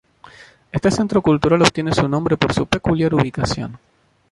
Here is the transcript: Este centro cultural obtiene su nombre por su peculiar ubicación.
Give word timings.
Este 0.71 0.89
centro 0.91 1.21
cultural 1.21 1.61
obtiene 1.61 1.93
su 1.93 2.07
nombre 2.07 2.35
por 2.35 2.51
su 2.55 2.65
peculiar 2.65 3.13
ubicación. 3.13 3.77